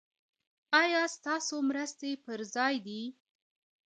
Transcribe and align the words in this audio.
ایا 0.81 1.01
ستاسو 1.15 1.55
مرستې 1.69 2.11
پر 2.25 2.39
ځای 2.55 2.75
دي؟ 2.85 3.01